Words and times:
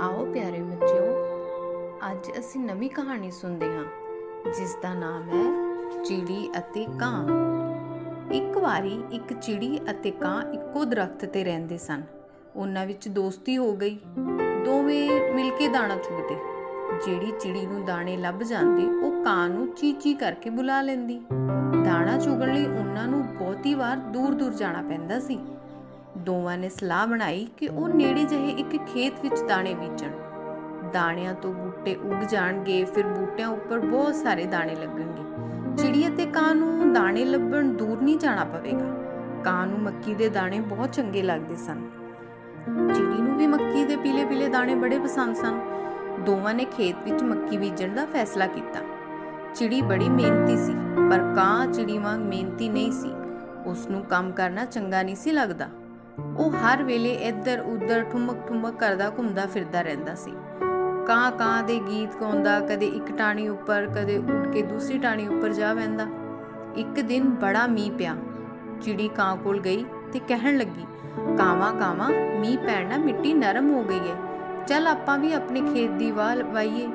ਆਓ 0.00 0.26
ਪਿਆਰੇ 0.32 0.62
ਬੱਚਿਓ, 0.62 1.04
ਅੱਜ 2.10 2.38
ਅਸੀਂ 2.38 2.60
ਨਵੀਂ 2.60 2.90
ਕਹਾਣੀ 2.90 3.30
ਸੁਣਦੇ 3.30 3.66
ਹਾਂ 3.66 3.84
ਜਿਸ 4.52 4.76
ਦਾ 4.82 4.94
ਨਾਮ 4.94 5.22
ਹੈ 5.22 5.44
ਚਿੜੀ 6.02 6.50
ਅਤੇ 6.58 6.86
ਕਾਂ। 7.00 7.28
ਇੱਕ 8.32 8.58
ਵਾਰੀ 8.58 9.04
ਇੱਕ 9.12 9.32
ਚਿੜੀ 9.32 9.80
ਅਤੇ 9.90 10.10
ਕਾਂ 10.10 10.52
ਇੱਕੋ 10.52 10.84
ਦਰਖਤ 10.84 11.24
ਤੇ 11.24 11.44
ਰਹਿੰਦੇ 11.44 11.78
ਸਨ। 11.78 12.02
ਉਹਨਾਂ 12.56 12.86
ਵਿੱਚ 12.86 13.08
ਦੋਸਤੀ 13.08 13.58
ਹੋ 13.58 13.72
ਗਈ। 13.72 13.98
ਦੋਵੇਂ 14.64 15.34
ਮਿਲ 15.34 15.50
ਕੇ 15.50 15.68
ਦਾਣਾ 15.68 15.96
ਚੁਗਦੇ 15.96 16.36
ਜਿਹੜੀ 17.06 17.32
ਚਿੜੀ 17.40 17.66
ਨੂੰ 17.66 17.84
ਦਾਣੇ 17.84 18.16
ਲੱਭ 18.16 18.42
ਜਾਂਦੇ, 18.42 18.84
ਉਹ 18.84 19.24
ਕਾਂ 19.24 19.48
ਨੂੰ 19.48 19.68
ਚੀਚੀ 19.68 20.14
ਕਰਕੇ 20.14 20.50
ਬੁਲਾ 20.50 20.80
ਲੈਂਦੀ। 20.80 21.20
ਦਾਣਾ 21.84 22.18
ਚੁਗਣ 22.18 22.54
ਲਈ 22.54 22.66
ਉਹਨਾਂ 22.66 23.08
ਨੂੰ 23.08 23.26
ਬਹੁਤੀ 23.26 23.74
ਵਾਰ 23.74 23.96
ਦੂਰ-ਦੂਰ 23.96 24.52
ਜਾਣਾ 24.52 24.82
ਪੈਂਦਾ 24.82 25.20
ਸੀ। 25.20 25.38
ਦੋਵਾਂ 26.18 26.58
ਨੇ 26.58 26.68
ਸਲਾਹ 26.68 27.06
ਬਣਾਈ 27.06 27.48
ਕਿ 27.56 27.68
ਉਹ 27.68 27.88
ਨੇੜੇ 27.88 28.24
ਜਿਹੇ 28.24 28.48
ਇੱਕ 28.48 28.76
ਖੇਤ 28.76 29.12
ਵਿੱਚ 29.22 29.42
ਦਾਣੇ 29.48 29.74
ਬੀਜਣ। 29.74 30.10
ਦਾਣਿਆਂ 30.92 31.34
ਤੋਂ 31.34 31.54
ਬੂਟੇ 31.54 31.94
ਉੱਗ 31.94 32.22
ਜਾਣਗੇ, 32.22 32.84
ਫਿਰ 32.84 33.06
ਬੂਟਿਆਂ 33.06 33.48
ਉੱਪਰ 33.48 33.78
ਬਹੁਤ 33.78 34.14
ਸਾਰੇ 34.14 34.44
ਦਾਣੇ 34.44 34.74
ਲੱਗਣਗੇ। 34.74 35.22
ਚਿੜੀ 35.76 36.08
ਅਤੇ 36.08 36.26
ਕਾਂ 36.26 36.54
ਨੂੰ 36.54 36.92
ਦਾਣੇ 36.92 37.24
ਲੱਭਣ 37.24 37.68
ਦੂਰ 37.68 38.02
ਨਹੀਂ 38.02 38.18
ਜਾਣਾ 38.18 38.44
ਪਵੇਗਾ। 38.44 38.94
ਕਾਂ 39.44 39.66
ਨੂੰ 39.66 39.78
ਮੱਕੀ 39.78 40.14
ਦੇ 40.14 40.28
ਦਾਣੇ 40.28 40.60
ਬਹੁਤ 40.60 40.92
ਚੰਗੇ 40.92 41.22
ਲੱਗਦੇ 41.22 41.56
ਸਨ। 41.56 41.90
ਚਿੜੀ 42.94 43.22
ਨੂੰ 43.22 43.38
ਵੀ 43.38 43.46
ਮੱਕੀ 43.46 43.84
ਦੇ 43.84 43.96
ਪੀਲੇ-ਪੀਲੇ 43.96 44.48
ਦਾਣੇ 44.48 44.74
ਬੜੇ 44.74 44.98
ਪਸੰਦ 44.98 45.36
ਸਨ। 45.36 45.60
ਦੋਵਾਂ 46.20 46.54
ਨੇ 46.54 46.64
ਖੇਤ 46.64 46.96
ਵਿੱਚ 47.04 47.22
ਮੱਕੀ 47.22 47.56
ਬੀਜਣ 47.56 47.94
ਦਾ 47.94 48.06
ਫੈਸਲਾ 48.06 48.46
ਕੀਤਾ। 48.46 48.80
ਚਿੜੀ 49.54 49.82
ਬੜੀ 49.82 50.08
ਮਿਹਨਤੀ 50.08 50.56
ਸੀ, 50.56 50.74
ਪਰ 51.10 51.32
ਕਾਂ 51.34 51.66
ਚਿੜੀ 51.66 51.98
ਵਾਂਗ 51.98 52.20
ਮਿਹਨਤੀ 52.20 52.68
ਨਹੀਂ 52.68 52.92
ਸੀ। 52.92 53.10
ਉਸ 53.66 53.86
ਨੂੰ 53.86 54.02
ਕੰਮ 54.02 54.32
ਕਰਨਾ 54.32 54.64
ਚੰਗਾ 54.64 55.02
ਨਹੀਂ 55.02 55.16
ਸੀ 55.16 55.32
ਲੱਗਦਾ। 55.32 55.68
ਉਹ 56.18 56.52
ਹਰ 56.52 56.82
ਵੇਲੇ 56.82 57.12
ਇੱਧਰ, 57.28 57.60
ਉੱਧਰ 57.60 58.04
ਠੁਮਕ 58.04 58.46
ਠੁਮਕ 58.48 58.78
ਕਰਦਾ, 58.80 59.08
ਘੁੰਮਦਾ 59.10 59.46
ਫਿਰਦਾ 59.46 59.80
ਰਹਿੰਦਾ 59.82 60.14
ਸੀ। 60.14 60.32
ਕਾਂ 61.06 61.30
ਕਾਂ 61.32 61.62
ਦੇ 61.62 61.78
ਗੀਤ 61.88 62.16
ਗਾਉਂਦਾ, 62.20 62.58
ਕਦੇ 62.60 62.86
ਇੱਕ 62.86 63.10
ਟਾਣੀ 63.12 63.48
ਉੱਪਰ, 63.48 63.86
ਕਦੇ 63.86 64.16
ਉੱਡ 64.18 64.46
ਕੇ 64.52 64.62
ਦੂਸਰੀ 64.62 64.98
ਟਾਣੀ 64.98 65.26
ਉੱਪਰ 65.28 65.52
ਜਾ 65.52 65.72
ਬੈੰਦਾ 65.74 66.06
ਇੱਕ 66.76 67.00
ਦਿਨ 67.00 67.30
ਬੜਾ 67.42 67.66
ਮੀਂਹ 67.66 67.90
ਪਿਆ। 67.92 68.16
ਚਿੜੀ 68.82 69.08
ਕਾਂ 69.08 69.36
ਕੋਲ 69.36 69.60
ਗਈ 69.60 69.84
ਤੇ 70.12 70.18
ਕਹਿਣ 70.18 70.56
ਲੱਗੀ, 70.56 70.86
ਕਾਵਾ 71.38 71.70
ਕਾਵਾ, 71.70 72.08
ਮੀਂਹ 72.40 72.58
ਪੈਣ 72.58 72.88
ਨਾਲ 72.88 72.98
ਮਿੱਟੀ 72.98 73.34
ਨਰਮ 73.34 73.70
ਹੋ 73.74 73.82
ਗਈ 73.82 73.98
ਹੈ 74.00 74.16
ਚੱਲ 74.66 74.86
ਆਪਾਂ 74.86 75.18
ਵੀ 75.18 75.32
ਆਪਣੇ 75.32 75.60
ਖੇਤ 75.62 75.90
ਦੀ 75.90 76.10
ਵਾਲ 76.10 76.42
ਵਾਈਏ 76.42 76.88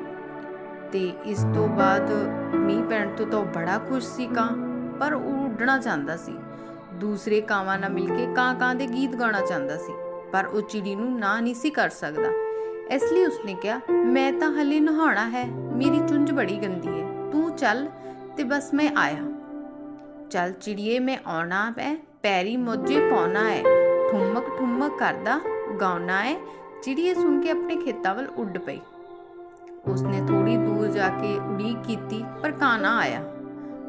ਤੇ 0.92 1.10
ਇਸ 1.24 1.44
ਤੋਂ 1.54 1.68
ਬਾਅਦ 1.68 2.10
ਮੀਂਹ 2.54 2.82
ਪੈਣ 2.84 3.16
ਤੋਂ 3.16 3.26
ਤਾਂ 3.26 3.42
ਬੜਾ 3.54 3.78
ਖੁਸ਼ 3.78 4.06
ਸੀ 4.06 4.26
ਕਾਂ, 4.26 4.48
ਪਰ 5.00 5.12
ਉਹ 5.12 5.44
ਉੱਡਣਾ 5.44 5.78
ਚਾਹੁੰਦਾ 5.78 6.16
ਸੀ। 6.16 6.36
ਦੂਸਰੇ 6.94 7.40
ਕਾਵਾਂ 7.40 7.78
ਨਾਲ 7.78 7.90
ਮਿਲ 7.90 8.08
ਕੇ 8.08 8.26
ਕਾਂ 8.34 8.54
ਕਾਂ 8.54 8.74
ਦੇ 8.74 8.86
ਗੀਤ 8.86 9.14
ਗਾਉਣਾ 9.16 9.40
ਚਾਹੁੰਦਾ 9.40 9.76
ਸੀ, 9.76 9.92
ਪਰ 10.32 10.46
ਉਹ 10.46 10.60
ਚਿੜੀ 10.62 10.94
ਨੂੰ 10.94 11.18
ਨਾ 11.18 11.38
ਨਹੀਂ 11.40 11.54
ਸੀ 11.54 11.70
ਕਰ 11.70 11.88
ਸਕਦਾ। 11.90 12.30
ਇਸ 12.90 13.02
ਲਈ 13.12 13.24
ਉਸਨੇ 13.24 13.54
ਕਿਹਾ, 13.54 13.80
ਮੈਂ 13.90 14.32
ਤਾਂ 14.32 14.50
ਹਲੇ 14.52 14.80
ਨਹਾਉਣਾ 14.80 15.28
ਹੈ, 15.28 15.44
ਮੇਰੀ 15.46 16.00
ਚੁੰਝ 16.00 16.30
ਬੜੀ 16.32 16.56
ਗੰਦੀ 16.56 17.00
ਹੈ, 17.00 17.06
ਤੂੰ 17.32 17.50
ਚੱਲ 17.56 17.86
ਤੇ 18.36 18.44
ਬਸ 18.44 18.72
ਮੈਂ 18.74 18.88
ਆਇਆ। 18.96 19.30
ਚੱਲ 20.30 20.52
ਚਿੜੀਏ, 20.52 20.98
ਮੈਂ 20.98 21.18
ਆਉਣਾ 21.26 21.72
ਹੈ 21.78 21.96
ਪੈਰੀ 22.22 22.56
ਮੋਜੇ 22.56 23.00
ਪਾਉਣਾ 23.10 23.48
ਹੈ, 23.50 23.62
ਠੁਮਕ 24.10 24.48
ਠੁਮਕ 24.58 24.98
ਕਰਦਾ 24.98 25.40
ਗਾਉਣਾ 25.80 26.22
ਹੈ। 26.22 26.36
ਚਿੜੀਏ 26.82 27.14
ਸੁਣ 27.14 27.40
ਕੇ 27.40 27.50
ਆਪਣੇ 27.50 27.76
ਖੇਤਾਂ 27.76 28.14
ਵੱਲ 28.14 28.26
ਉੱਡ 28.36 28.58
ਪਈ। 28.58 28.78
ਉਸਨੇ 29.86 30.20
ਥੋੜੀ 30.28 30.56
ਦੂਰ 30.56 30.86
ਜਾ 30.86 31.08
ਕੇ 31.10 31.36
ਉਡੀਕ 31.40 31.82
ਕੀਤੀ, 31.86 32.24
ਪਰ 32.42 32.50
ਕਾਂ 32.50 32.78
ਨਾ 32.78 32.96
ਆਇਆ। 32.98 33.22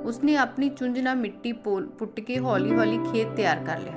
ਉਸਨੇ 0.05 0.37
ਆਪਣੀ 0.37 0.69
ਚੁੰਝ 0.69 0.99
ਨਾਲ 0.99 1.15
ਮਿੱਟੀ 1.15 1.51
ਪੁੱਟ 1.51 2.19
ਕੇ 2.19 2.39
ਹੌਲੀ-ਹੌਲੀ 2.39 2.97
ਖੇਤ 2.97 3.27
ਤਿਆਰ 3.35 3.57
ਕਰ 3.65 3.77
ਲਿਆ। 3.77 3.93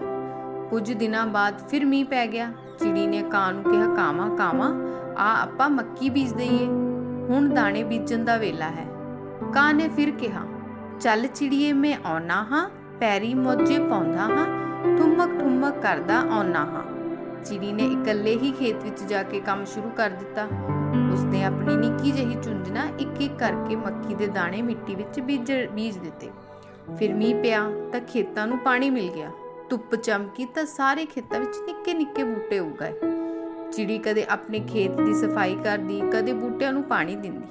ਕੁਝ 0.70 0.92
ਦਿਨਾਂ 0.92 1.26
ਬਾਅਦ 1.26 1.58
ਫਿਰ 1.58 1.84
ਮੀਂਹ 1.84 2.04
ਪੈ 2.04 2.26
ਗਿਆ। 2.26 2.52
ਚਿੜੀ 2.80 3.06
ਨੇ 3.06 3.22
ਕਾਂ 3.22 3.52
ਨੂੰ 3.52 3.64
ਕਿਹਾ, 3.64 3.94
ਕਾਵਾਂ 3.94 4.36
ਕਾਵਾਂ, 4.36 4.70
ਆ 5.18 5.42
ਆਪਾਂ 5.42 5.70
ਮੱਕੀ 5.70 6.10
ਬੀਜ 6.10 6.32
ਦਈਏ। 6.32 6.66
ਹੁਣ 7.28 7.54
ਦਾਣੇ 7.54 7.84
ਬੀਜਣ 7.84 8.24
ਦਾ 8.24 8.36
ਵੇਲਾ 8.36 8.68
ਹੈ। 8.68 8.86
ਕਾਂ 9.54 9.74
ਨੇ 9.74 9.88
ਫਿਰ 9.88 10.10
ਕਿਹਾ, 10.10 10.40
ਚੱਲ 11.00 11.26
ਚਿੜੀਏ, 11.26 11.72
ਮੈਂ 11.72 11.96
ਆਉਣਾ 12.04 12.46
ਹਾਂ। 12.52 12.70
ਪੈਰੀ 13.00 13.34
ਮੋਜੇ 13.34 13.78
ਪਾਉਂਦਾ 13.78 14.22
ਹਾਂ। 14.22 14.46
ਠੁਮਕ 14.96 15.40
ਠੁਮਕ 15.40 15.82
ਕਰਦਾ 15.82 16.20
ਆਉਣਾ 16.20 16.58
ਹਾਂ। 16.58 16.82
ਚਿੜੀ 17.44 17.72
ਨੇ 17.72 17.82
ਇਕੱਲੇ 17.82 18.36
ਹੀ 18.36 18.52
ਖੇਤ 18.52 18.84
ਵਿੱਚ 18.84 19.02
ਜਾ 19.02 19.22
ਕੇ 19.22 19.40
ਕੰਮ 19.40 19.64
ਸ਼ੁਰੂ 19.64 19.90
ਕਰ 19.90 20.10
ਦਿੱਤਾ। 20.10 20.46
ਉਸਨੇ 21.12 21.44
ਆਪਣੀ 21.44 21.76
ਨਿੱਕੀ 21.76 22.10
ਜਿਹੀ 22.10 22.34
ਚੁੰਝਣਾ 22.34 22.86
ਇੱਕ 23.00 23.22
ਇੱਕ 23.22 23.38
ਕਰਕੇ 23.38 23.76
ਮੱਕੀ 23.76 24.14
ਦੇ 24.14 24.26
ਦਾਣੇ 24.26 24.62
ਮਿੱਟੀ 24.62 24.94
ਵਿੱਚ 24.94 25.20
ਬੀਜ 25.20 25.52
ਬੀਜ 25.72 25.98
ਦਿੱਤੇ। 25.98 26.30
ਫਿਰ 26.98 27.14
ਮੀਂਹ 27.14 27.42
ਪਿਆ 27.42 27.70
ਤਾਂ 27.92 28.00
ਖੇਤਾਂ 28.00 28.46
ਨੂੰ 28.46 28.58
ਪਾਣੀ 28.58 28.90
ਮਿਲ 28.90 29.10
ਗਿਆ। 29.10 29.30
ਧੁੱਪ 29.70 29.94
ਚਮਕੀ 29.94 30.44
ਤਾਂ 30.44 30.66
ਸਾਰੇ 30.66 31.04
ਖੇਤਾਂ 31.04 31.40
ਵਿੱਚ 31.40 31.56
ਨਿੱਕੇ 31.66 31.94
ਨਿੱਕੇ 31.94 32.24
ਬੂਟੇ 32.24 32.58
ਉੱਗ 32.58 32.70
ਗਏ 32.80 32.92
ਚਿੜੀ 33.72 33.98
ਕਦੇ 33.98 34.26
ਆਪਣੇ 34.28 34.60
ਖੇਤ 34.60 34.90
ਦੀ 34.90 35.14
ਸਫ਼ਾਈ 35.14 35.56
ਕਰਦੀ, 35.64 36.00
ਕਦੇ 36.12 36.32
ਬੂਟਿਆਂ 36.32 36.72
ਨੂੰ 36.72 36.82
ਪਾਣੀ 36.82 37.16
ਦਿੰਦੀ। 37.16 37.46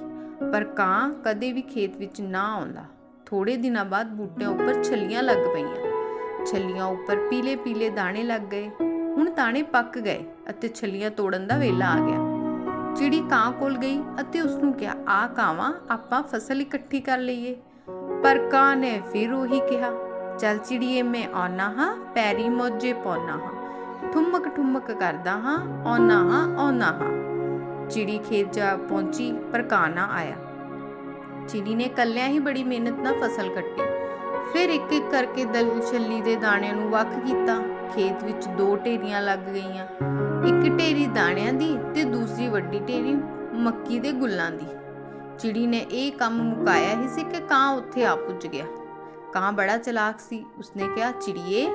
ਪਰ 0.52 0.64
ਕਾਂ 0.64 1.14
ਕਦੇ 1.24 1.52
ਵੀ 1.52 1.62
ਖੇਤ 1.62 1.96
ਵਿੱਚ 1.96 2.20
ਨਾ 2.20 2.54
ਆਉਂਦਾ। 2.54 2.84
ਥੋੜੇ 3.26 3.56
ਦਿਨਾਂ 3.56 3.84
ਬਾਅਦ 3.84 4.06
ਬੂਟਿਆਂ 4.06 4.50
ਉੱਪਰ 4.50 4.82
ਛੱਲੀਆਂ 4.84 5.22
ਲੱਗ 5.22 5.36
ਪਈਆਂ। 5.36 6.46
ਛੱਲੀਆਂ 6.46 6.84
ਉੱਪਰ 6.84 7.16
ਪੀਲੇ 7.30 7.56
ਪੀਲੇ 7.56 7.90
ਦਾਣੇ 7.90 8.22
ਲੱਗ 8.22 8.40
ਗਏ। 8.40 8.70
ਹੁਣ 9.16 9.30
ਦਾਣੇ 9.30 9.62
ਪੱਕ 9.62 9.98
ਗਏ 9.98 10.24
ਅਤੇ 10.50 10.68
ਛੱਲੀਆਂ 10.68 11.10
ਤੋੜਨ 11.10 11.46
ਦਾ 11.46 11.56
ਵੇਲਾ 11.56 11.86
ਆ 11.86 12.06
ਗਿਆ। 12.06 12.33
ਚਿੜੀ 12.96 13.20
ਕਾਂ 13.30 13.52
ਕੋਲ 13.52 13.76
ਗਈ 13.76 14.02
ਅਤੇ 14.20 14.40
ਉਸ 14.40 14.54
ਨੂੰ 14.54 14.72
ਕਿਹਾ, 14.72 14.94
ਆ 15.08 15.26
ਕਾਵਾਂ, 15.26 15.74
ਆਪਾਂ 15.90 16.22
ਫਸਲ 16.22 16.60
ਇਕੱਠੀ 16.60 17.00
ਕਰ 17.00 17.18
ਲਈਏ। 17.18 17.56
ਪਰ 18.22 18.38
ਕਾਂ 18.38 18.76
ਨੇ 18.76 19.02
ਫਿਰ 19.12 19.32
ਉਹੀ 19.32 19.60
ਕਿਹਾ, 19.60 19.92
ਚੱਲ 20.38 20.58
ਚਿੜੀਏ, 20.58 21.02
ਮੈਂ 21.02 21.28
ਆਉਣਾ 21.34 21.64
ਹਾਂ, 21.70 21.96
ਪੈਰੀ 22.14 22.48
ਮੋਜੇ 22.48 22.92
ਪਾਉਣਾ 22.92 23.32
ਹਾਂ। 23.32 23.52
ਠੁਮਕ 24.12 24.48
ਠੁਮਕ 24.48 24.92
ਕਰਦਾ 24.92 25.30
ਹਾਂ 25.30 25.88
ਆਉਣਾ 25.88 26.14
ਹਾਂ 26.14 26.56
ਆਉਣਾ 26.58 26.86
ਹਾਂ। 26.86 27.88
ਚਿੜੀ 27.90 28.18
ਖੇਤ 28.18 28.52
ਜਾ 28.52 28.76
ਪਹੁੰਚੀ, 28.76 29.32
ਪਰ 29.52 29.62
ਕਾਂ 29.62 29.88
ਨਾ 29.88 30.08
ਆਇਆ। 30.12 30.36
ਚਿੜੀ 31.48 31.74
ਨੇ 31.74 31.88
ਕੱਲਿਆਂ 31.88 32.28
ਹੀ 32.28 32.38
ਬੜੀ 32.38 32.64
ਮਿਹਨਤ 32.64 32.98
ਨਾਲ 32.98 33.14
ਫਸਲ 33.14 33.48
ਕੱਟੀ। 33.54 33.82
ਫਿਰ 34.52 34.68
ਇੱਕ 34.68 34.92
ਇੱਕ 34.92 35.10
ਕਰਕੇ 35.10 35.44
ਦਲ 35.44 35.80
ਛੱਲੀ 35.92 36.20
ਦੇ 36.20 36.36
ਦਾਣਿਆਂ 36.36 36.74
ਨੂੰ 36.74 36.90
ਵੱਖ 36.90 37.18
ਕੀਤਾ। 37.26 37.58
ਖੇਤ 37.94 38.24
ਵਿੱਚ 38.24 38.46
ਦੋ 38.48 38.76
ਢੇਰੀਆਂ 38.76 39.22
ਲੱਗ 39.22 39.38
ਗਈਆਂ। 39.38 39.86
ਇੱਕ 40.44 40.78
ਢੇਰੀ 40.78 41.06
ਦਾਣਿਆਂ 41.06 41.52
ਦੀ 41.52 41.76
ਤੇ 41.94 42.04
ਦੂਸਰੀ 42.04 42.48
ਵੱਡੀ 42.48 42.78
ਢੇਰੀ 42.78 43.14
ਮੱਕੀ 43.54 43.98
ਦੇ 43.98 44.12
ਗੁੱਲਾਂ 44.12 44.50
ਦੀ। 44.50 44.66
ਚਿੜੀ 45.38 45.66
ਨੇ 45.66 45.78
ਇਹ 45.90 46.12
ਕੰਮ 46.12 46.42
ਮੁਕਾਇਆ 46.42 47.00
ਹੀ 47.00 47.08
ਸੀ 47.08 47.24
ਕਿ 47.24 47.40
ਕਾਂ 47.40 47.68
ਉੱਥੇ 47.70 48.04
ਆ 48.04 48.14
ਪੁੱਜ 48.16 48.46
ਗਿਆ। 48.46 48.64
ਕਾਂ 49.32 49.52
ਬੜਾ 49.52 49.76
ਚਲਾਕ 49.76 50.20
ਸੀ। 50.20 50.44
ਉਸਨੇ 50.58 50.88
ਕਿਹਾ, 50.94 51.10
ਚਿੜੀਏ 51.10 51.68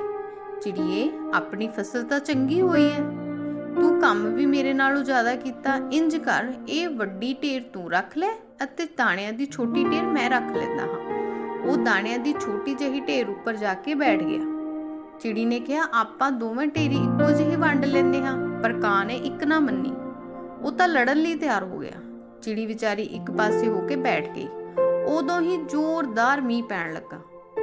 ਚਿੜੀਏ, 0.62 1.10
ਆਪਣੀ 1.34 1.68
ਫਸਲ 1.68 2.02
ਤਾਂ 2.02 2.20
ਚੰਗੀ 2.20 2.60
ਹੋਈ 2.60 2.90
ਹੈ 2.90 3.00
ਤੂੰ 3.80 4.00
ਕੰਮ 4.00 4.34
ਵੀ 4.34 4.46
ਮੇਰੇ 4.46 4.72
ਨਾਲੋਂ 4.72 5.02
ਜ਼ਿਆਦਾ 5.02 5.34
ਕੀਤਾ। 5.34 5.76
ਇੰਜ 5.92 6.16
ਕਰ, 6.16 6.52
ਇਹ 6.68 6.88
ਵੱਡੀ 6.88 7.34
ਢੇਰ 7.34 7.62
ਤੂੰ 7.72 7.90
ਰੱਖ 7.92 8.16
ਲੈ 8.18 8.32
ਅਤੇ 8.64 8.86
ਦਾਣਿਆਂ 8.98 9.32
ਦੀ 9.32 9.46
ਛੋਟੀ 9.46 9.84
ਢੇਰ 9.84 10.02
ਮੈਂ 10.02 10.30
ਰੱਖ 10.30 10.56
ਲੈਂਦਾ 10.56 10.82
ਹਾਂ। 10.82 11.09
ਉਹ 11.64 11.76
ਦਾਣਿਆਂ 11.76 12.18
ਦੀ 12.18 12.34
ਛੋਟੀ 12.40 12.74
ਜਿਹੀ 12.74 13.00
ਢੇਰ 13.00 13.28
ਉੱਪਰ 13.28 13.56
ਜਾ 13.56 13.74
ਕੇ 13.74 13.94
ਬੈਠ 13.94 14.22
ਗਿਆ। 14.22 14.40
ਚਿੜੀ 15.20 15.44
ਨੇ 15.44 15.60
ਕਿਹਾ, 15.60 15.84
ਆਪਾਂ 15.94 16.30
ਦੋਵੇਂ 16.30 16.66
ਢੇਰੀ 16.66 16.96
ਇੱਕੋ 16.96 17.30
ਜਿਹੀ 17.30 17.56
ਵੰਡ 17.56 17.84
ਲੈਂਦੇ 17.84 18.22
ਹਾਂ, 18.22 18.62
ਪਰ 18.62 18.72
ਕਾਂ 18.72 19.04
ਨੇ 19.04 19.16
ਇੱਕ 19.16 19.44
ਨਾ 19.44 19.60
ਮੰਨੀ। 19.60 19.92
ਉਹ 20.62 20.72
ਤਾਂ 20.72 20.88
ਲੜਨ 20.88 21.16
ਲਈ 21.16 21.34
ਤਿਆਰ 21.34 21.62
ਹੋ 21.62 21.78
ਗਿਆ। 21.78 22.00
ਚਿੜੀ 22.42 22.66
ਵਿਚਾਰੀ 22.66 23.02
ਇੱਕ 23.02 23.30
ਪਾਸੇ 23.30 23.68
ਹੋ 23.68 23.86
ਕੇ 23.86 23.96
ਬੈਠ 23.96 24.28
ਗਈ। 24.30 24.48
ਉਦੋਂ 25.06 25.40
ਹੀ 25.40 25.56
ਜ਼ੋਰਦਾਰ 25.56 26.40
ਮੀਂਹ 26.40 26.64
ਪੈਣ 26.64 26.92
ਲੱਗਾ। 26.92 27.18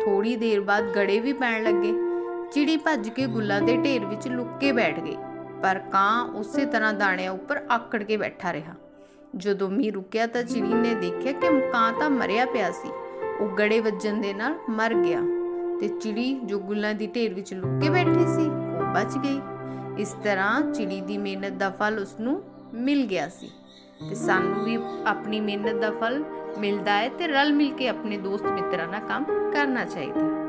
ਥੋੜੀ 0.05 0.35
ਦੇਰ 0.35 0.61
ਬਾਅਦ 0.61 0.95
ਗੜੇ 0.95 1.19
ਵੀ 1.19 1.33
ਪੈਣ 1.33 1.63
ਲੱਗੇ। 1.63 1.93
ਚਿੜੀ 2.51 2.77
ਭੱਜ 2.77 3.09
ਕੇ 3.09 3.27
ਗੁੱਲਾਂ 3.27 3.61
ਦੇ 3.61 3.77
ਢੇਰ 3.77 4.05
ਵਿੱਚ 4.05 4.27
ਲੁੱਕ 4.27 4.49
ਕੇ 4.59 4.71
ਬੈਠ 4.71 4.99
ਗਈ। 4.99 5.15
ਪਰ 5.63 5.81
ਕਾਂ 5.91 6.25
ਉਸੇ 6.25 6.65
ਤਰ੍ਹਾਂ 6.65 6.93
ਦਾਣਿਆਂ 6.93 7.31
ਉੱਪਰ 7.31 7.61
ਆਕੜ 7.71 8.03
ਕੇ 8.03 8.17
ਬੈਠਾ 8.17 8.53
ਰਿਹਾ। 8.53 8.73
ਜਦੋਂ 9.37 9.69
ਮੀਂਹ 9.69 9.93
ਰੁਕਿਆ 9.93 10.27
ਤਾਂ 10.27 10.43
ਚਿੜੀ 10.43 10.73
ਨੇ 10.73 10.95
ਦੇਖਿਆ 10.95 11.31
ਕਿ 11.31 11.47
ਕਾਂ 11.71 11.93
ਤਾਂ 11.93 12.09
ਮਰਿਆ 12.09 12.45
ਪਿਆ 12.45 12.71
ਸੀ। 12.71 12.89
ਉਹ 13.41 13.47
ਗੜੇ 13.57 13.79
ਵੱਜਣ 13.79 14.21
ਦੇ 14.21 14.33
ਨਾਲ 14.33 14.57
ਮਰ 14.69 14.93
ਗਿਆ 14.93 15.21
ਤੇ 15.79 15.87
ਚਿੜੀ 15.87 16.33
ਜੋ 16.43 16.59
ਗੁੱਲਾਂ 16.59 16.93
ਦੀ 16.93 17.07
ਢੇਰ 17.07 17.33
ਵਿੱਚ 17.33 17.53
ਲੁੱਕ 17.53 17.81
ਕੇ 17.81 17.89
ਬੈਠੀ 17.89 18.25
ਸੀ, 18.25 18.47
ਉਹ 18.47 18.93
ਬਚ 18.95 19.17
ਗਈ। 19.17 19.39
ਇਸ 20.01 20.15
ਤਰ੍ਹਾਂ 20.23 20.61
ਚਿੜੀ 20.73 20.99
ਦੀ 21.01 21.17
ਮਿਹਨਤ 21.17 21.53
ਦਾ 21.53 21.69
ਫਲ 21.69 21.99
ਉਸ 21.99 22.19
ਨੂੰ 22.19 22.41
ਮਿਲ 22.73 23.05
ਗਿਆ 23.05 23.27
ਸੀ 23.29 23.49
ਤੇ 24.09 24.15
ਸਾਨੂੰ 24.15 24.63
ਵੀ 24.63 24.77
ਆਪਣੀ 25.07 25.39
ਮਿਹਨਤ 25.39 25.81
ਦਾ 25.81 25.91
ਫਲ 25.91 26.23
ਮਿਲਦਾ 26.57 26.97
ਹੈ 26.97 27.09
ਤੇ 27.09 27.27
ਰਲ 27.27 27.53
ਮਿਲ 27.53 27.71
ਕੇ 27.73 27.87
ਆਪਣੇ 27.87 28.17
ਦੋਸਤ 28.17 28.45
ਮਿੱਤਰਾਂ 28.45 28.87
ਨਾਲ 28.87 29.07
ਕੰਮ 29.07 29.25
ਕਰਨਾ 29.53 29.85
ਚਾਹੀਦਾ 29.85 30.19
ਹੈ। 30.19 30.46